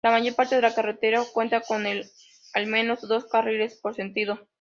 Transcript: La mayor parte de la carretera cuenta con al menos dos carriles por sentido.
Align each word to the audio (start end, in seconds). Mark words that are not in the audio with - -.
La 0.03 0.09
mayor 0.09 0.33
parte 0.33 0.55
de 0.55 0.63
la 0.63 0.73
carretera 0.73 1.21
cuenta 1.31 1.61
con 1.61 1.85
al 1.85 2.65
menos 2.65 3.07
dos 3.07 3.25
carriles 3.27 3.75
por 3.79 3.93
sentido. 3.93 4.39